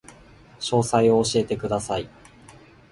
[0.59, 2.09] 詳細を教えてください